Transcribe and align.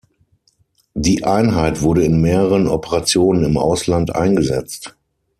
Die 0.95 1.25
Einheit 1.25 1.83
wurde 1.83 2.01
in 2.03 2.21
mehreren 2.21 2.67
Operationen 2.67 3.43
im 3.43 3.55
Ausland 3.55 4.15
eingesetzt. 4.15 4.95